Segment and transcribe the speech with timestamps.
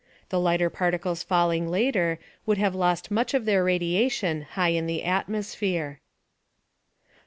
[0.29, 2.17] The lighter particles falling later
[2.47, 5.99] would have lost much of their radiation high in the atmosphere.